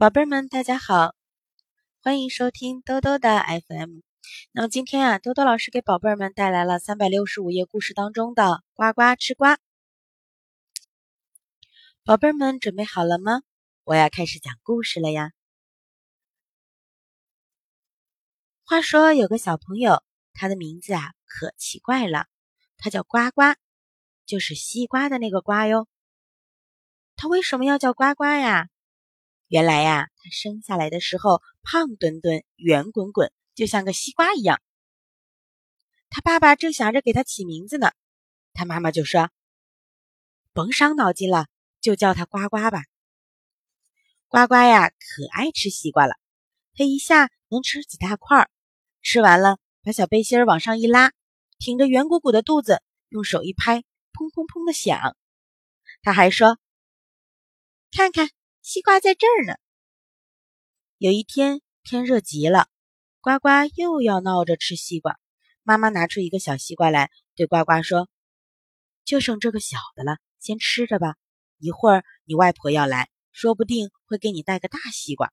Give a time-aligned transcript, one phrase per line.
[0.00, 1.14] 宝贝儿们，大家好，
[2.02, 4.00] 欢迎收听兜兜的 FM。
[4.52, 9.58] 那么今天啊，兜兜老师给宝贝儿们带来了三百六十五页故事当中的“呱呱吃瓜”。
[12.02, 13.42] 宝贝儿们准备好了吗？
[13.84, 15.32] 我要开始讲故事了呀。
[18.64, 22.26] 话说有个小朋友，他的名字啊可奇怪了，
[22.78, 23.54] 他叫呱呱，
[24.24, 25.86] 就是西瓜的那个瓜哟。
[27.16, 28.70] 他为什么要叫呱呱呀？
[29.50, 34.62] 原来呀，他生下来的时候胖墩墩、圆滚滚，就像个西瓜一样。
[36.08, 37.90] 他爸爸正想着给他起名字呢，
[38.52, 39.28] 他妈妈就说
[40.54, 41.48] ：“甭伤脑筋了，
[41.80, 42.84] 就叫他呱呱吧。”
[44.30, 46.14] 呱呱呀，可爱吃西瓜了，
[46.76, 48.50] 他一下能吃几大块儿，
[49.02, 51.10] 吃完了把小背心往上一拉，
[51.58, 53.78] 挺着圆鼓鼓的肚子，用手一拍，
[54.12, 55.16] 砰砰砰的响。
[56.02, 56.56] 他还说
[57.90, 58.30] ：“看看。”
[58.62, 59.54] 西瓜在这儿呢。
[60.98, 62.68] 有一天天热极了，
[63.20, 65.18] 呱呱又要闹着吃西瓜。
[65.62, 68.08] 妈妈拿出一个小西瓜来，对呱呱说
[69.04, 71.16] ：“就剩这个小的了，先吃着吧。
[71.56, 75.32] 一会儿你外婆要来，说不定会给你带个大西瓜。”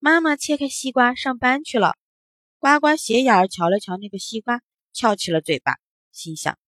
[0.00, 1.94] 妈妈切开西瓜上班去了。
[2.58, 4.62] 呱呱斜眼瞧了瞧那个西瓜，
[4.94, 5.76] 翘起了嘴巴，
[6.10, 6.58] 心想：“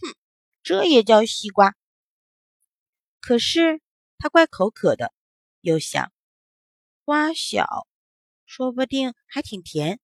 [0.00, 0.14] 哼，
[0.62, 1.74] 这也叫西瓜？”
[3.20, 3.82] 可是。
[4.20, 5.14] 他怪口渴的，
[5.60, 6.12] 又想
[7.04, 7.86] 瓜小，
[8.46, 10.00] 说不定还挺甜。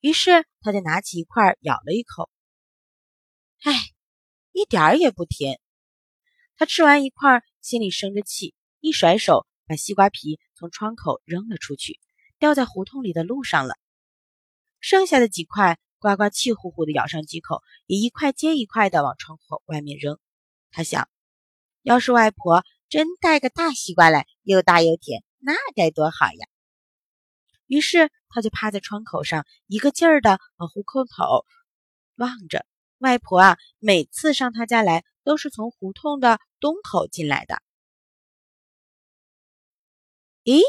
[0.00, 2.28] 于是他就拿起一块咬了一口，
[3.60, 3.72] 哎，
[4.50, 5.60] 一点儿也不甜。
[6.56, 12.00] 他吃完一块，心里生着气，一甩手把西瓜皮从窗口扔了出去，
[12.40, 13.78] 掉在胡同里的路上了。
[14.80, 20.18] 剩下的几块，呱呱气呼呼的咬上几口，也一块接一块的往窗口外面扔。
[20.72, 21.08] 他想。
[21.82, 26.46] 要是外婆真带个大西瓜来，又大又甜，那该多好呀！
[27.66, 31.46] 于是他就趴在窗口上，一个劲儿的往胡同口
[32.16, 32.64] 望着。
[32.98, 37.60] 外婆啊，每次上他家来，都是从胡同的东口进来的。
[40.44, 40.60] 咦，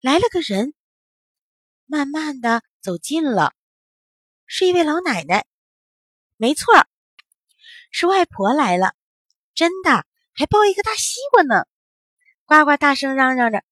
[0.00, 0.74] 来了个人，
[1.86, 3.54] 慢慢的走近了，
[4.46, 5.46] 是一位老奶奶。
[6.36, 6.74] 没错，
[7.92, 8.94] 是外婆来了，
[9.54, 10.04] 真的。
[10.34, 11.66] 还抱一个大西瓜呢！
[12.44, 13.62] 呱呱大声嚷嚷着：“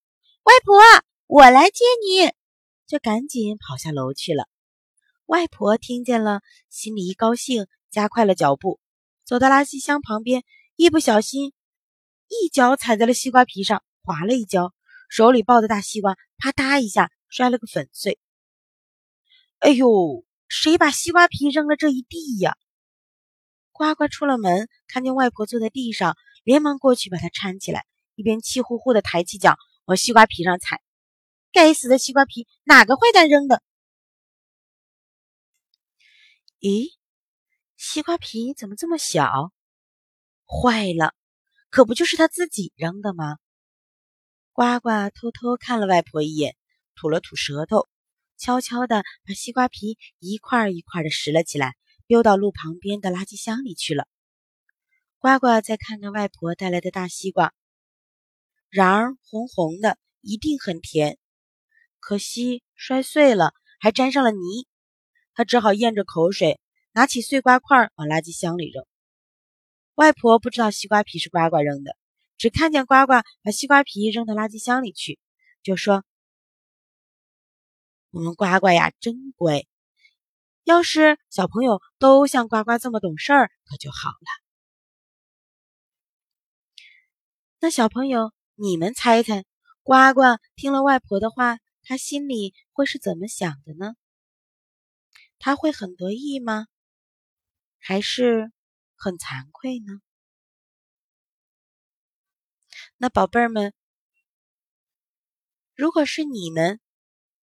[0.45, 0.81] 外婆，
[1.27, 2.33] 我来接你！”
[2.87, 4.49] 就赶紧跑下楼去了。
[5.27, 8.81] 外婆听见了，心里一高兴，加快了脚步，
[9.25, 10.43] 走到垃圾箱旁边，
[10.77, 11.53] 一不小心，
[12.29, 14.75] 一脚踩在了西瓜皮上，滑了一跤，
[15.09, 18.19] 手里抱的大西瓜啪嗒一下摔了个粉碎。
[19.61, 22.57] 哎呦，谁把西瓜皮扔了这一地呀？
[23.81, 26.19] 呱呱出了门，看见外婆坐在地上。
[26.45, 30.83] 连忙过去把她搀起来，一边气呼呼地抬起脚往西瓜皮上踩。
[31.51, 33.63] 该死的西瓜皮，哪个坏蛋扔的？
[36.61, 36.89] 咦，
[37.79, 39.51] 西瓜皮怎么这么小？
[40.45, 41.15] 坏了，
[41.71, 43.39] 可不就是他自己扔的吗？
[44.53, 46.55] 呱呱偷偷看了外婆一眼，
[46.97, 47.89] 吐了吐舌头，
[48.37, 51.77] 悄悄地把西瓜皮一块一块的拾了起来，
[52.11, 54.09] 丢到路旁边的垃圾箱里去了。
[55.21, 57.55] 呱呱再看看外婆带来的大西瓜，
[58.69, 61.21] 瓤儿红红的，一定很甜。
[62.01, 64.67] 可惜摔碎了，还沾上了泥。
[65.35, 66.59] 他只好咽着口水，
[66.91, 68.85] 拿起碎瓜块往垃圾箱里扔。
[69.95, 71.97] 外婆不知道西瓜皮是呱呱扔的，
[72.37, 75.21] 只看见呱呱把西瓜皮扔到垃圾箱里去，
[75.63, 76.05] 就说
[78.11, 79.65] ：“我们呱呱呀，真乖。
[80.65, 84.27] 要是小朋友都像呱呱这么懂事儿，可就好了。”
[87.61, 89.45] 那小朋友，你们猜猜，
[89.83, 90.21] 呱呱
[90.57, 93.95] 听了外婆的话，他心里会是怎么想的呢？
[95.39, 96.67] 他会很得意吗？
[97.79, 98.53] 还是
[98.97, 100.01] 很惭愧呢？
[102.97, 103.75] 那宝贝儿们，
[105.75, 106.81] 如果是你们，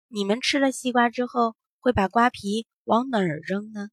[0.07, 3.89] 你们吃了西瓜之后，会把瓜皮往哪儿扔呢？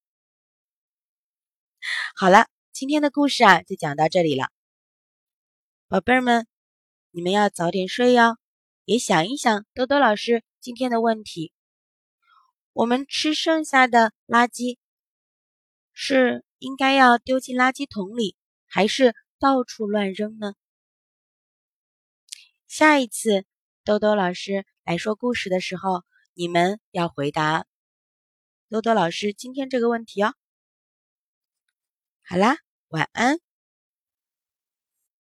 [2.15, 4.51] 好了，今天的故事啊，就讲到这里了。
[5.89, 6.47] 宝贝儿们，
[7.11, 8.37] 你们要早点睡哟，
[8.85, 11.51] 也想一想多多老师今天的问题：
[12.75, 14.77] 我们吃剩下的垃圾
[15.95, 18.37] 是应该要丢进垃圾桶里，
[18.67, 20.53] 还是到处乱扔呢？
[22.67, 23.47] 下一次
[23.83, 26.05] 多多老师来说故事的时候，
[26.35, 27.65] 你们要回答
[28.69, 30.35] 多多老师今天这个问题哦。
[32.23, 33.48] 好啦，晚安。